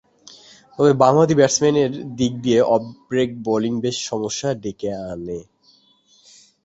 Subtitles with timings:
[0.79, 5.39] তবে, বামহাতি ব্যাটসম্যানের দিক দিয়ে অফ ব্রেক বোলিং বেশ সমস্যা ডেকে আনে।